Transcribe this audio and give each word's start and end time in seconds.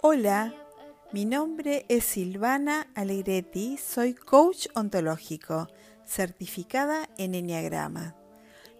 Hola, 0.00 0.52
mi 1.12 1.24
nombre 1.26 1.86
es 1.88 2.04
Silvana 2.04 2.88
Alegretti, 2.96 3.76
soy 3.76 4.14
coach 4.14 4.66
ontológico, 4.74 5.68
certificada 6.04 7.08
en 7.18 7.36
Enneagrama. 7.36 8.16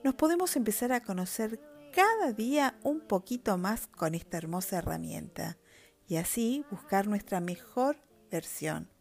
Nos 0.03 0.15
podemos 0.15 0.57
empezar 0.57 0.91
a 0.91 1.05
conocer 1.05 1.61
cada 1.95 2.33
día 2.33 2.77
un 2.83 2.99
poquito 3.01 3.57
más 3.57 3.87
con 3.87 4.17
esta 4.17 4.37
hermosa 4.37 4.79
herramienta 4.79 5.59
y 6.09 6.17
así 6.17 6.65
buscar 6.73 7.07
nuestra 7.07 7.39
mejor 7.39 7.99
versión. 8.33 8.98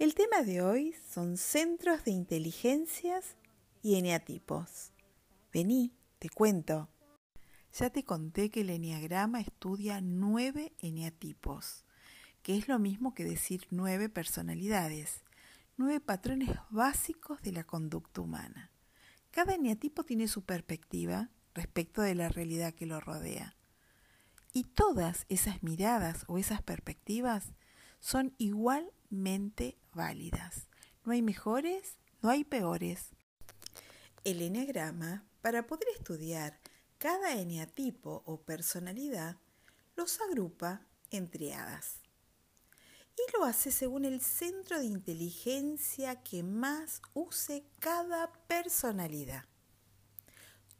El 0.00 0.14
tema 0.14 0.40
de 0.40 0.62
hoy 0.62 0.94
son 1.10 1.36
centros 1.36 2.04
de 2.04 2.10
inteligencias 2.10 3.36
y 3.82 3.96
eneatipos. 3.96 4.92
Vení, 5.52 5.92
te 6.18 6.30
cuento. 6.30 6.88
Ya 7.78 7.90
te 7.90 8.02
conté 8.02 8.48
que 8.48 8.62
el 8.62 8.70
eneagrama 8.70 9.42
estudia 9.42 10.00
nueve 10.00 10.72
eneatipos, 10.78 11.84
que 12.42 12.56
es 12.56 12.66
lo 12.66 12.78
mismo 12.78 13.12
que 13.12 13.24
decir 13.24 13.66
nueve 13.68 14.08
personalidades, 14.08 15.20
nueve 15.76 16.00
patrones 16.00 16.48
básicos 16.70 17.42
de 17.42 17.52
la 17.52 17.64
conducta 17.64 18.22
humana. 18.22 18.70
Cada 19.30 19.54
eneatipo 19.54 20.04
tiene 20.04 20.28
su 20.28 20.46
perspectiva 20.46 21.28
respecto 21.52 22.00
de 22.00 22.14
la 22.14 22.30
realidad 22.30 22.72
que 22.72 22.86
lo 22.86 23.00
rodea. 23.00 23.54
Y 24.54 24.64
todas 24.64 25.26
esas 25.28 25.62
miradas 25.62 26.24
o 26.26 26.38
esas 26.38 26.62
perspectivas 26.62 27.52
son 28.00 28.34
igualmente 28.38 29.78
válidas. 29.92 30.68
No 31.04 31.12
hay 31.12 31.22
mejores, 31.22 31.98
no 32.22 32.30
hay 32.30 32.44
peores. 32.44 33.10
El 34.24 34.42
eneagrama, 34.42 35.24
para 35.40 35.66
poder 35.66 35.88
estudiar 35.96 36.60
cada 36.98 37.34
eneatipo 37.34 38.22
o 38.26 38.42
personalidad, 38.42 39.38
los 39.96 40.20
agrupa 40.20 40.86
en 41.10 41.30
triadas. 41.30 42.00
Y 43.16 43.36
lo 43.36 43.44
hace 43.44 43.70
según 43.70 44.04
el 44.04 44.20
centro 44.20 44.78
de 44.78 44.86
inteligencia 44.86 46.22
que 46.22 46.42
más 46.42 47.02
use 47.14 47.64
cada 47.78 48.32
personalidad. 48.46 49.44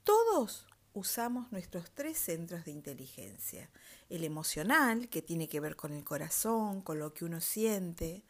Todos 0.05 0.66
usamos 0.94 1.50
nuestros 1.52 1.91
tres 1.92 2.19
centros 2.19 2.64
de 2.64 2.72
inteligencia. 2.72 3.70
El 4.08 4.24
emocional, 4.24 5.08
que 5.08 5.22
tiene 5.22 5.48
que 5.48 5.60
ver 5.60 5.77
con 5.77 5.92
el 5.92 6.05
corazón, 6.05 6.82
con 6.82 6.98
lo 6.98 7.14
que 7.14 7.24
uno 7.24 7.41
siente. 7.41 8.22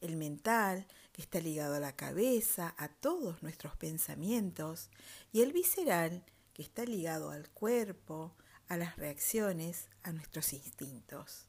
El 0.00 0.16
mental, 0.16 0.86
que 1.12 1.22
está 1.22 1.40
ligado 1.40 1.74
a 1.74 1.80
la 1.80 1.96
cabeza, 1.96 2.74
a 2.78 2.88
todos 2.88 3.42
nuestros 3.42 3.76
pensamientos. 3.76 4.90
Y 5.32 5.42
el 5.42 5.52
visceral, 5.52 6.24
que 6.52 6.62
está 6.62 6.84
ligado 6.84 7.30
al 7.30 7.48
cuerpo, 7.50 8.34
a 8.68 8.76
las 8.76 8.96
reacciones, 8.96 9.88
a 10.02 10.12
nuestros 10.12 10.52
instintos. 10.52 11.46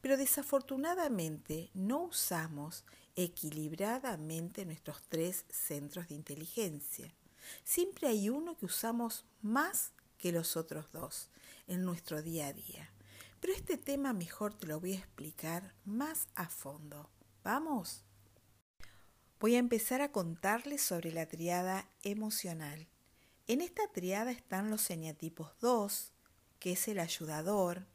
Pero 0.00 0.16
desafortunadamente 0.16 1.70
no 1.72 2.02
usamos 2.02 2.84
equilibradamente 3.16 4.66
nuestros 4.66 5.02
tres 5.08 5.44
centros 5.48 6.08
de 6.08 6.14
inteligencia. 6.14 7.14
Siempre 7.64 8.08
hay 8.08 8.28
uno 8.28 8.56
que 8.56 8.66
usamos 8.66 9.24
más 9.42 9.92
que 10.18 10.32
los 10.32 10.56
otros 10.56 10.90
dos 10.92 11.30
en 11.66 11.84
nuestro 11.84 12.22
día 12.22 12.48
a 12.48 12.52
día. 12.52 12.90
Pero 13.40 13.52
este 13.52 13.76
tema 13.76 14.12
mejor 14.12 14.54
te 14.54 14.66
lo 14.66 14.80
voy 14.80 14.94
a 14.94 14.98
explicar 14.98 15.74
más 15.84 16.28
a 16.34 16.48
fondo. 16.48 17.10
¿Vamos? 17.42 18.04
Voy 19.38 19.56
a 19.56 19.58
empezar 19.58 20.00
a 20.00 20.10
contarles 20.12 20.80
sobre 20.80 21.12
la 21.12 21.26
triada 21.26 21.86
emocional. 22.02 22.88
En 23.46 23.60
esta 23.60 23.86
triada 23.92 24.30
están 24.30 24.70
los 24.70 24.88
eneatipos 24.88 25.50
2, 25.60 26.12
que 26.58 26.72
es 26.72 26.88
el 26.88 26.98
ayudador, 26.98 27.86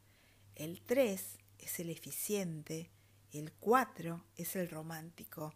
el 0.53 0.81
3 0.81 1.40
es 1.57 1.79
el 1.79 1.90
eficiente, 1.90 2.91
el 3.31 3.52
4 3.53 4.23
es 4.35 4.56
el 4.56 4.69
romántico, 4.69 5.56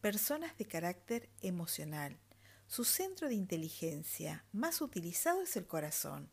personas 0.00 0.56
de 0.58 0.66
carácter 0.66 1.28
emocional. 1.40 2.20
Su 2.66 2.84
centro 2.84 3.28
de 3.28 3.34
inteligencia 3.34 4.44
más 4.52 4.80
utilizado 4.80 5.42
es 5.42 5.56
el 5.56 5.66
corazón. 5.66 6.30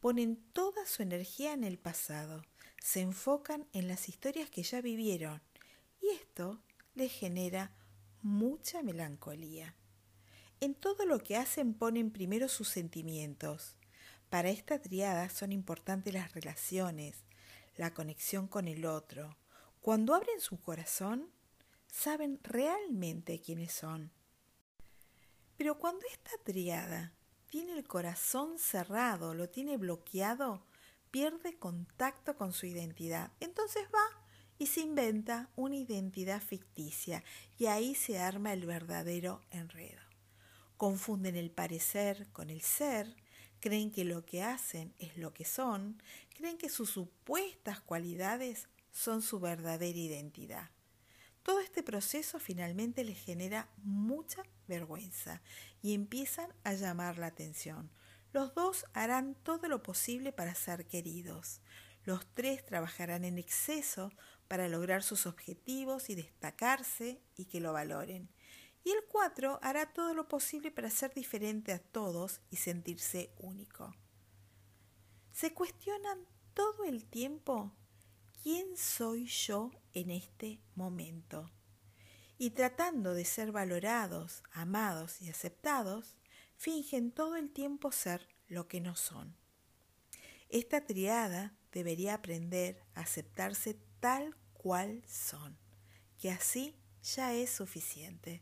Ponen 0.00 0.36
toda 0.52 0.86
su 0.86 1.02
energía 1.02 1.52
en 1.52 1.64
el 1.64 1.78
pasado, 1.78 2.44
se 2.82 3.00
enfocan 3.00 3.66
en 3.72 3.88
las 3.88 4.08
historias 4.08 4.50
que 4.50 4.62
ya 4.62 4.80
vivieron 4.80 5.42
y 6.00 6.08
esto 6.10 6.62
les 6.94 7.12
genera 7.12 7.72
mucha 8.22 8.82
melancolía. 8.82 9.74
En 10.60 10.74
todo 10.74 11.06
lo 11.06 11.20
que 11.20 11.36
hacen 11.36 11.74
ponen 11.74 12.10
primero 12.10 12.48
sus 12.48 12.68
sentimientos. 12.68 13.76
Para 14.28 14.50
esta 14.50 14.80
triada 14.80 15.30
son 15.30 15.52
importantes 15.52 16.12
las 16.12 16.32
relaciones, 16.32 17.24
la 17.76 17.94
conexión 17.94 18.48
con 18.48 18.66
el 18.68 18.84
otro. 18.84 19.36
Cuando 19.80 20.14
abren 20.14 20.40
su 20.40 20.60
corazón, 20.60 21.30
saben 21.86 22.40
realmente 22.42 23.40
quiénes 23.40 23.72
son 23.72 24.12
pero 25.58 25.76
cuando 25.76 26.06
esta 26.06 26.30
triada 26.44 27.12
tiene 27.50 27.72
el 27.72 27.84
corazón 27.84 28.58
cerrado, 28.58 29.34
lo 29.34 29.50
tiene 29.50 29.76
bloqueado, 29.76 30.64
pierde 31.10 31.58
contacto 31.58 32.36
con 32.36 32.52
su 32.52 32.66
identidad. 32.66 33.32
Entonces 33.40 33.82
va 33.92 34.24
y 34.56 34.66
se 34.66 34.82
inventa 34.82 35.50
una 35.56 35.74
identidad 35.74 36.40
ficticia 36.40 37.24
y 37.58 37.66
ahí 37.66 37.96
se 37.96 38.20
arma 38.20 38.52
el 38.52 38.66
verdadero 38.66 39.40
enredo. 39.50 40.00
Confunden 40.76 41.34
el 41.34 41.50
parecer 41.50 42.28
con 42.30 42.50
el 42.50 42.60
ser, 42.60 43.16
creen 43.58 43.90
que 43.90 44.04
lo 44.04 44.24
que 44.24 44.44
hacen 44.44 44.94
es 45.00 45.16
lo 45.16 45.34
que 45.34 45.44
son, 45.44 46.00
creen 46.36 46.56
que 46.56 46.68
sus 46.68 46.90
supuestas 46.90 47.80
cualidades 47.80 48.68
son 48.92 49.22
su 49.22 49.40
verdadera 49.40 49.98
identidad. 49.98 50.70
Todo 51.48 51.60
este 51.60 51.82
proceso 51.82 52.38
finalmente 52.38 53.04
les 53.04 53.16
genera 53.16 53.70
mucha 53.78 54.42
vergüenza 54.66 55.40
y 55.80 55.94
empiezan 55.94 56.52
a 56.62 56.74
llamar 56.74 57.16
la 57.16 57.28
atención. 57.28 57.90
Los 58.34 58.52
dos 58.52 58.84
harán 58.92 59.34
todo 59.34 59.66
lo 59.66 59.82
posible 59.82 60.30
para 60.30 60.54
ser 60.54 60.86
queridos. 60.86 61.62
Los 62.04 62.26
tres 62.34 62.66
trabajarán 62.66 63.24
en 63.24 63.38
exceso 63.38 64.12
para 64.46 64.68
lograr 64.68 65.02
sus 65.02 65.24
objetivos 65.24 66.10
y 66.10 66.16
destacarse 66.16 67.22
y 67.34 67.46
que 67.46 67.60
lo 67.60 67.72
valoren. 67.72 68.28
Y 68.84 68.90
el 68.90 69.02
cuatro 69.08 69.58
hará 69.62 69.94
todo 69.94 70.12
lo 70.12 70.28
posible 70.28 70.70
para 70.70 70.90
ser 70.90 71.14
diferente 71.14 71.72
a 71.72 71.78
todos 71.78 72.42
y 72.50 72.56
sentirse 72.56 73.32
único. 73.38 73.96
Se 75.32 75.54
cuestionan 75.54 76.26
todo 76.52 76.84
el 76.84 77.06
tiempo 77.06 77.72
¿quién 78.42 78.76
soy 78.76 79.26
yo 79.26 79.70
en 79.92 80.10
este 80.10 80.60
momento? 80.74 81.50
Y 82.38 82.50
tratando 82.50 83.14
de 83.14 83.24
ser 83.24 83.52
valorados, 83.52 84.42
amados 84.52 85.20
y 85.20 85.28
aceptados, 85.28 86.16
fingen 86.56 87.10
todo 87.10 87.36
el 87.36 87.50
tiempo 87.50 87.90
ser 87.90 88.28
lo 88.46 88.68
que 88.68 88.80
no 88.80 88.94
son. 88.96 89.36
Esta 90.48 90.86
triada 90.86 91.54
debería 91.72 92.14
aprender 92.14 92.82
a 92.94 93.00
aceptarse 93.00 93.78
tal 94.00 94.36
cual 94.54 95.02
son, 95.06 95.58
que 96.18 96.30
así 96.30 96.76
ya 97.02 97.34
es 97.34 97.50
suficiente. 97.50 98.40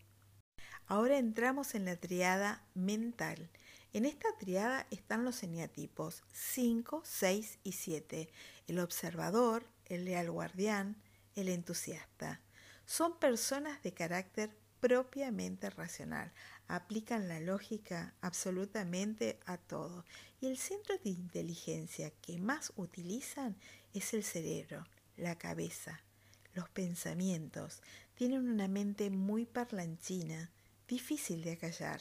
Ahora 0.86 1.18
entramos 1.18 1.74
en 1.74 1.86
la 1.86 1.96
triada 1.96 2.64
mental. 2.74 3.50
En 3.92 4.04
esta 4.04 4.28
triada 4.38 4.86
están 4.90 5.24
los 5.24 5.42
eneatipos 5.42 6.22
5, 6.32 7.02
6 7.04 7.58
y 7.64 7.72
7, 7.72 8.28
el 8.68 8.78
observador, 8.78 9.66
el 9.86 10.04
leal 10.04 10.30
guardián, 10.30 10.96
el 11.34 11.48
entusiasta. 11.48 12.40
Son 12.84 13.18
personas 13.18 13.82
de 13.82 13.92
carácter 13.92 14.50
propiamente 14.80 15.70
racional, 15.70 16.32
aplican 16.68 17.28
la 17.28 17.40
lógica 17.40 18.14
absolutamente 18.20 19.40
a 19.46 19.56
todo 19.56 20.04
y 20.40 20.46
el 20.46 20.58
centro 20.58 20.96
de 20.98 21.10
inteligencia 21.10 22.10
que 22.22 22.38
más 22.38 22.72
utilizan 22.76 23.56
es 23.94 24.14
el 24.14 24.22
cerebro, 24.22 24.86
la 25.16 25.36
cabeza, 25.36 26.02
los 26.54 26.68
pensamientos. 26.68 27.82
Tienen 28.14 28.48
una 28.48 28.68
mente 28.68 29.10
muy 29.10 29.46
parlanchina, 29.46 30.50
difícil 30.88 31.42
de 31.42 31.52
acallar. 31.52 32.00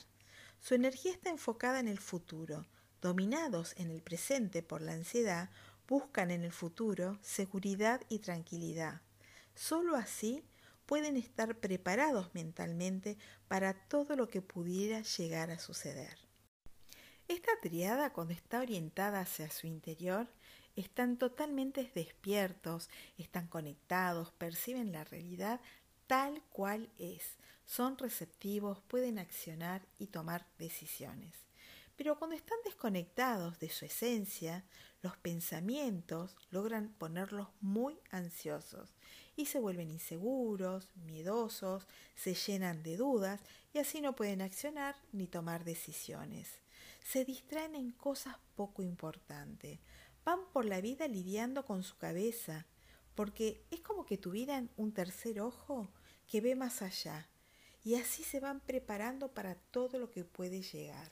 Su 0.60 0.76
energía 0.76 1.12
está 1.12 1.30
enfocada 1.30 1.80
en 1.80 1.88
el 1.88 2.00
futuro, 2.00 2.66
dominados 3.02 3.74
en 3.78 3.92
el 3.92 4.02
presente 4.02 4.64
por 4.64 4.82
la 4.82 4.94
ansiedad 4.94 5.50
buscan 5.88 6.32
en 6.32 6.44
el 6.44 6.52
futuro 6.52 7.18
seguridad 7.22 8.02
y 8.10 8.20
tranquilidad. 8.20 9.02
Solo 9.54 9.96
así 9.96 10.44
pueden 10.86 11.18
estar 11.18 11.60
preparados 11.60 12.34
mentalmente 12.34 13.18
para 13.48 13.74
todo 13.74 14.16
lo 14.16 14.28
que 14.28 14.42
pudiera 14.42 15.02
llegar 15.02 15.52
a 15.52 15.60
suceder. 15.60 16.18
Esta 17.28 17.52
triada, 17.62 18.14
cuando 18.14 18.34
está 18.34 18.60
orientada 18.60 19.22
hacia 19.22 19.50
su 19.50 19.66
interior, 19.66 20.28
están 20.76 21.18
totalmente 21.18 21.90
despiertos, 21.96 22.90
están 23.18 23.48
conectados, 23.48 24.32
perciben 24.34 24.92
la 24.92 25.04
realidad 25.06 25.60
tal 26.08 26.42
cual 26.52 26.90
es. 27.00 27.38
son 27.66 27.98
receptivos, 27.98 28.80
pueden 28.82 29.18
accionar 29.18 29.88
y 29.98 30.08
tomar 30.08 30.46
decisiones. 30.60 31.34
Pero 31.96 32.20
cuando 32.20 32.36
están 32.36 32.60
desconectados 32.64 33.58
de 33.58 33.70
su 33.70 33.86
esencia, 33.86 34.64
los 35.06 35.18
pensamientos 35.18 36.36
logran 36.50 36.90
ponerlos 36.98 37.50
muy 37.62 38.00
ansiosos 38.10 38.96
y 39.36 39.46
se 39.46 39.60
vuelven 39.60 39.92
inseguros, 39.92 40.90
miedosos, 40.96 41.88
se 42.16 42.34
llenan 42.34 42.82
de 42.82 42.98
dudas 42.98 43.40
y 43.72 43.78
así 43.78 44.02
no 44.02 44.16
pueden 44.16 44.42
accionar 44.42 44.96
ni 45.12 45.28
tomar 45.28 45.64
decisiones. 45.64 46.50
Se 47.04 47.24
distraen 47.24 47.76
en 47.76 47.92
cosas 47.92 48.38
poco 48.56 48.82
importantes. 48.82 49.80
Van 50.24 50.40
por 50.52 50.66
la 50.66 50.82
vida 50.82 51.08
lidiando 51.08 51.66
con 51.66 51.84
su 51.84 51.98
cabeza, 51.98 52.66
porque 53.14 53.64
es 53.70 53.82
como 53.82 54.08
que 54.08 54.18
tuvieran 54.18 54.72
un 54.76 54.92
tercer 54.92 55.40
ojo 55.40 55.88
que 56.26 56.42
ve 56.42 56.56
más 56.56 56.82
allá, 56.82 57.30
y 57.84 57.94
así 57.94 58.24
se 58.24 58.40
van 58.40 58.60
preparando 58.60 59.36
para 59.36 59.54
todo 59.54 60.00
lo 60.00 60.10
que 60.10 60.26
puede 60.26 60.64
llegar. 60.64 61.12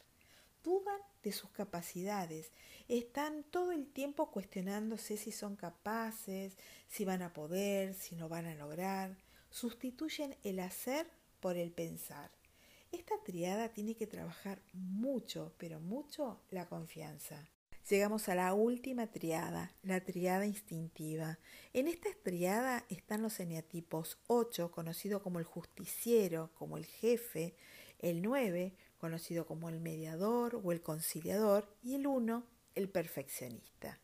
Dudan 0.64 1.00
de 1.24 1.32
sus 1.32 1.50
capacidades, 1.52 2.52
están 2.88 3.44
todo 3.44 3.72
el 3.72 3.88
tiempo 3.88 4.32
cuestionándose 4.32 5.18
si 5.18 5.32
son 5.32 5.56
capaces, 5.56 6.58
si 6.88 7.06
van 7.06 7.22
a 7.22 7.34
poder, 7.34 7.94
si 7.94 8.16
no 8.16 8.30
van 8.30 8.46
a 8.46 8.56
lograr. 8.56 9.18
Sustituyen 9.50 10.36
el 10.44 10.60
hacer 10.60 11.08
por 11.40 11.58
el 11.58 11.72
pensar. 11.72 12.32
Esta 12.92 13.16
triada 13.24 13.70
tiene 13.70 13.96
que 13.96 14.08
trabajar 14.08 14.62
mucho, 14.74 15.54
pero 15.58 15.80
mucho 15.80 16.40
la 16.52 16.68
confianza. 16.68 17.50
Llegamos 17.90 18.30
a 18.30 18.36
la 18.36 18.54
última 18.54 19.08
triada, 19.08 19.74
la 19.84 20.00
triada 20.00 20.46
instintiva. 20.46 21.40
En 21.74 21.90
esta 21.90 22.08
triada 22.24 22.86
están 22.88 23.22
los 23.22 23.42
eneatipos 23.42 24.20
8, 24.28 24.72
conocido 24.72 25.22
como 25.22 25.40
el 25.40 25.46
justiciero, 25.46 26.52
como 26.54 26.78
el 26.78 26.86
jefe, 26.86 27.56
el 28.00 28.22
9, 28.22 28.74
conocido 29.04 29.46
como 29.46 29.68
el 29.68 29.82
mediador 29.82 30.62
o 30.64 30.72
el 30.72 30.80
conciliador, 30.80 31.68
y 31.82 31.96
el 31.96 32.08
1, 32.08 32.42
el 32.74 32.88
perfeccionista. 32.88 34.00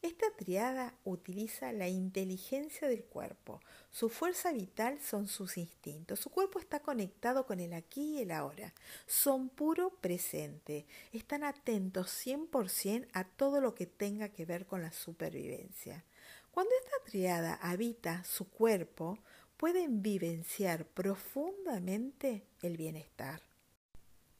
Esta 0.00 0.24
triada 0.38 0.94
utiliza 1.04 1.70
la 1.72 1.86
inteligencia 1.88 2.88
del 2.88 3.04
cuerpo. 3.04 3.60
Su 3.90 4.08
fuerza 4.08 4.50
vital 4.50 5.02
son 5.02 5.28
sus 5.28 5.58
instintos. 5.58 6.20
Su 6.20 6.30
cuerpo 6.30 6.60
está 6.60 6.80
conectado 6.80 7.44
con 7.44 7.60
el 7.60 7.74
aquí 7.74 8.14
y 8.14 8.22
el 8.22 8.30
ahora. 8.30 8.72
Son 9.06 9.50
puro 9.50 9.90
presente. 10.00 10.86
Están 11.12 11.44
atentos 11.44 12.08
100% 12.08 13.06
a 13.12 13.24
todo 13.24 13.60
lo 13.60 13.74
que 13.74 13.84
tenga 13.84 14.30
que 14.30 14.46
ver 14.46 14.64
con 14.64 14.80
la 14.80 14.92
supervivencia. 14.92 16.06
Cuando 16.50 16.72
esta 16.82 17.10
triada 17.10 17.58
habita 17.60 18.24
su 18.24 18.48
cuerpo, 18.48 19.18
pueden 19.58 20.00
vivenciar 20.00 20.86
profundamente 20.86 22.46
el 22.62 22.78
bienestar. 22.78 23.47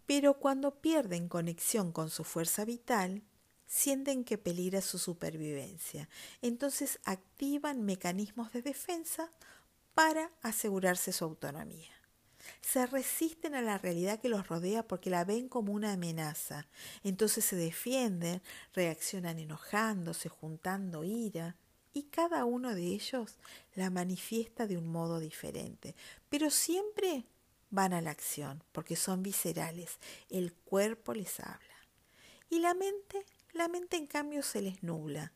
Pero 0.08 0.38
cuando 0.38 0.80
pierden 0.80 1.28
conexión 1.28 1.92
con 1.92 2.08
su 2.08 2.24
fuerza 2.24 2.64
vital, 2.64 3.22
sienten 3.66 4.24
que 4.24 4.38
peligra 4.38 4.80
su 4.80 4.98
supervivencia. 4.98 6.08
Entonces 6.40 6.98
activan 7.04 7.84
mecanismos 7.84 8.50
de 8.54 8.62
defensa 8.62 9.30
para 9.92 10.30
asegurarse 10.40 11.12
su 11.12 11.26
autonomía. 11.26 11.92
Se 12.62 12.86
resisten 12.86 13.54
a 13.54 13.60
la 13.60 13.76
realidad 13.76 14.18
que 14.18 14.30
los 14.30 14.48
rodea 14.48 14.82
porque 14.82 15.10
la 15.10 15.26
ven 15.26 15.46
como 15.46 15.74
una 15.74 15.92
amenaza. 15.92 16.66
Entonces 17.04 17.44
se 17.44 17.56
defienden, 17.56 18.40
reaccionan 18.72 19.38
enojándose, 19.38 20.30
juntando 20.30 21.04
ira, 21.04 21.56
y 21.92 22.04
cada 22.04 22.46
uno 22.46 22.74
de 22.74 22.86
ellos 22.86 23.36
la 23.74 23.90
manifiesta 23.90 24.66
de 24.66 24.78
un 24.78 24.88
modo 24.88 25.18
diferente. 25.18 25.94
Pero 26.30 26.48
siempre 26.48 27.26
van 27.70 27.92
a 27.92 28.00
la 28.00 28.10
acción 28.10 28.62
porque 28.72 28.96
son 28.96 29.22
viscerales. 29.22 29.98
El 30.28 30.52
cuerpo 30.52 31.14
les 31.14 31.40
habla. 31.40 31.58
Y 32.50 32.60
la 32.60 32.74
mente 32.74 33.24
la 33.58 33.66
mente 33.66 33.96
en 33.96 34.06
cambio 34.06 34.42
se 34.42 34.62
les 34.62 34.82
nubla. 34.82 35.32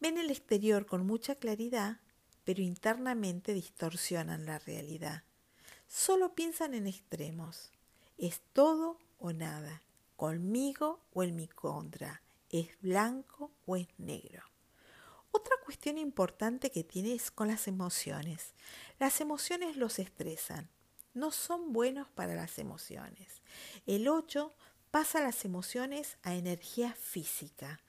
Ven 0.00 0.18
el 0.18 0.30
exterior 0.30 0.86
con 0.86 1.06
mucha 1.06 1.34
claridad, 1.36 2.00
pero 2.44 2.62
internamente 2.62 3.54
distorsionan 3.54 4.46
la 4.46 4.58
realidad. 4.58 5.22
Solo 5.86 6.34
piensan 6.34 6.74
en 6.74 6.86
extremos. 6.86 7.70
Es 8.18 8.40
todo 8.52 8.98
o 9.18 9.32
nada, 9.32 9.82
conmigo 10.16 10.98
o 11.12 11.22
en 11.22 11.36
mi 11.36 11.46
contra, 11.46 12.22
es 12.50 12.68
blanco 12.80 13.52
o 13.66 13.76
es 13.76 13.88
negro. 13.98 14.42
Otra 15.30 15.54
cuestión 15.64 15.98
importante 15.98 16.70
que 16.70 16.84
tiene 16.84 17.14
es 17.14 17.30
con 17.30 17.48
las 17.48 17.68
emociones. 17.68 18.54
Las 18.98 19.20
emociones 19.20 19.76
los 19.76 19.98
estresan, 19.98 20.68
no 21.14 21.30
son 21.30 21.72
buenos 21.72 22.08
para 22.08 22.34
las 22.34 22.58
emociones. 22.58 23.42
El 23.86 24.08
8 24.08 24.54
pasa 24.90 25.20
las 25.20 25.44
emociones 25.44 26.18
a 26.22 26.34
energía 26.34 26.94
física. 26.94 27.80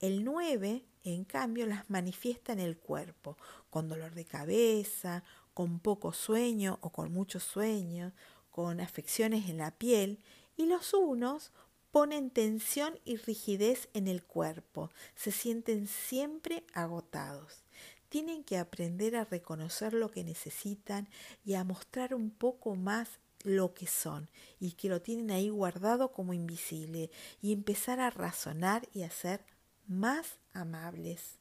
El 0.00 0.24
9, 0.24 0.84
en 1.04 1.24
cambio, 1.24 1.66
las 1.66 1.88
manifiesta 1.90 2.52
en 2.52 2.60
el 2.60 2.78
cuerpo, 2.78 3.36
con 3.70 3.88
dolor 3.88 4.14
de 4.14 4.24
cabeza, 4.24 5.24
con 5.54 5.80
poco 5.80 6.12
sueño 6.12 6.78
o 6.82 6.90
con 6.90 7.12
mucho 7.12 7.40
sueño, 7.40 8.12
con 8.50 8.80
afecciones 8.80 9.48
en 9.48 9.58
la 9.58 9.72
piel, 9.72 10.20
y 10.56 10.66
los 10.66 10.94
unos 10.94 11.52
ponen 11.90 12.30
tensión 12.30 12.98
y 13.04 13.16
rigidez 13.16 13.88
en 13.94 14.08
el 14.08 14.22
cuerpo, 14.22 14.90
se 15.14 15.32
sienten 15.32 15.86
siempre 15.86 16.64
agotados. 16.74 17.64
Tienen 18.08 18.44
que 18.44 18.58
aprender 18.58 19.16
a 19.16 19.24
reconocer 19.24 19.92
lo 19.92 20.10
que 20.10 20.24
necesitan 20.24 21.08
y 21.44 21.54
a 21.54 21.64
mostrar 21.64 22.14
un 22.14 22.30
poco 22.30 22.74
más 22.74 23.20
lo 23.44 23.74
que 23.74 23.86
son 23.86 24.30
y 24.58 24.72
que 24.72 24.88
lo 24.88 25.02
tienen 25.02 25.30
ahí 25.30 25.48
guardado 25.48 26.12
como 26.12 26.32
invisible 26.32 27.10
y 27.40 27.52
empezar 27.52 28.00
a 28.00 28.10
razonar 28.10 28.88
y 28.92 29.02
a 29.02 29.10
ser 29.10 29.44
más 29.86 30.38
amables. 30.52 31.38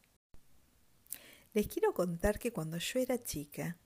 Les 1.54 1.68
quiero 1.68 1.94
contar 1.94 2.40
que 2.40 2.54
cuando 2.54 2.78
yo 2.78 3.00
era 3.00 3.22
chica 3.22 3.78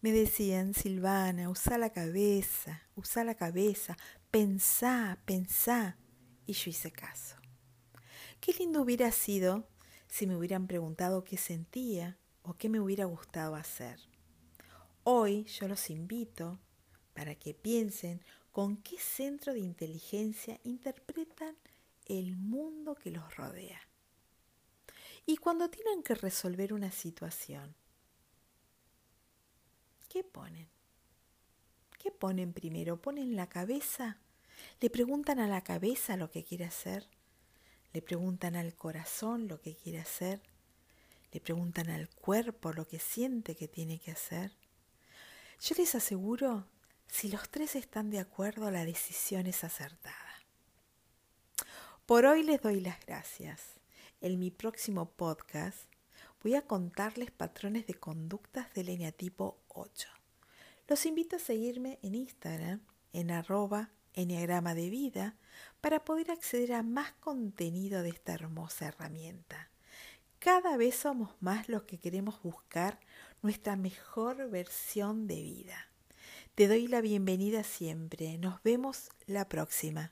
me 0.00 0.10
decían, 0.10 0.74
Silvana, 0.74 1.48
usa 1.48 1.78
la 1.78 1.90
cabeza, 1.90 2.82
usa 2.96 3.22
la 3.22 3.36
cabeza, 3.36 3.96
pensá, 4.32 5.22
pensá. 5.24 5.96
Y 6.44 6.54
yo 6.54 6.70
hice 6.70 6.90
caso. 6.90 7.36
Qué 8.40 8.52
lindo 8.52 8.82
hubiera 8.82 9.12
sido 9.12 9.68
si 10.08 10.26
me 10.26 10.34
hubieran 10.34 10.66
preguntado 10.66 11.22
qué 11.22 11.36
sentía 11.36 12.18
o 12.42 12.54
qué 12.54 12.68
me 12.68 12.80
hubiera 12.80 13.04
gustado 13.04 13.54
hacer. 13.54 13.98
Hoy 15.04 15.44
yo 15.44 15.68
los 15.68 15.90
invito 15.90 16.58
para 17.14 17.34
que 17.34 17.54
piensen 17.54 18.22
con 18.50 18.76
qué 18.76 18.98
centro 18.98 19.52
de 19.52 19.60
inteligencia 19.60 20.60
interpretan 20.64 21.56
el 22.06 22.36
mundo 22.36 22.94
que 22.94 23.10
los 23.10 23.36
rodea. 23.36 23.80
Y 25.24 25.36
cuando 25.36 25.70
tienen 25.70 26.02
que 26.02 26.14
resolver 26.14 26.72
una 26.72 26.90
situación, 26.90 27.74
¿qué 30.08 30.24
ponen? 30.24 30.68
¿Qué 31.98 32.10
ponen 32.10 32.52
primero? 32.52 33.00
¿Ponen 33.00 33.36
la 33.36 33.48
cabeza? 33.48 34.18
¿Le 34.80 34.90
preguntan 34.90 35.38
a 35.38 35.46
la 35.46 35.62
cabeza 35.62 36.16
lo 36.16 36.30
que 36.30 36.44
quiere 36.44 36.64
hacer? 36.64 37.08
¿Le 37.92 38.02
preguntan 38.02 38.56
al 38.56 38.74
corazón 38.74 39.46
lo 39.48 39.60
que 39.60 39.76
quiere 39.76 40.00
hacer? 40.00 40.42
¿Le 41.32 41.40
preguntan 41.40 41.88
al 41.88 42.08
cuerpo 42.10 42.72
lo 42.72 42.86
que 42.86 42.98
siente 42.98 43.56
que 43.56 43.66
tiene 43.66 43.98
que 43.98 44.10
hacer? 44.10 44.52
Yo 45.60 45.74
les 45.76 45.94
aseguro 45.94 46.66
si 47.08 47.30
los 47.30 47.48
tres 47.48 47.76
están 47.76 48.10
de 48.10 48.18
acuerdo, 48.18 48.70
la 48.70 48.84
decisión 48.84 49.46
es 49.46 49.64
acertada. 49.64 50.16
Por 52.06 52.26
hoy 52.26 52.42
les 52.42 52.60
doy 52.60 52.80
las 52.80 53.04
gracias. 53.06 53.80
En 54.20 54.38
mi 54.38 54.50
próximo 54.50 55.10
podcast 55.10 55.88
voy 56.42 56.54
a 56.54 56.62
contarles 56.62 57.30
patrones 57.30 57.86
de 57.86 57.94
conductas 57.94 58.72
del 58.74 58.90
eneatipo 58.90 59.58
8. 59.68 60.08
Los 60.88 61.06
invito 61.06 61.36
a 61.36 61.38
seguirme 61.38 61.98
en 62.02 62.14
Instagram 62.14 62.82
en 63.12 63.30
arroba 63.30 63.90
enneagrama 64.14 64.74
de 64.74 64.90
vida 64.90 65.36
para 65.80 66.04
poder 66.04 66.30
acceder 66.30 66.74
a 66.74 66.82
más 66.82 67.12
contenido 67.12 68.02
de 68.02 68.10
esta 68.10 68.34
hermosa 68.34 68.88
herramienta. 68.88 69.71
Cada 70.42 70.76
vez 70.76 70.96
somos 70.96 71.30
más 71.38 71.68
los 71.68 71.84
que 71.84 71.98
queremos 72.00 72.42
buscar 72.42 72.98
nuestra 73.42 73.76
mejor 73.76 74.50
versión 74.50 75.28
de 75.28 75.36
vida. 75.36 75.88
Te 76.56 76.66
doy 76.66 76.88
la 76.88 77.00
bienvenida 77.00 77.62
siempre. 77.62 78.38
Nos 78.38 78.60
vemos 78.64 79.10
la 79.28 79.48
próxima. 79.48 80.10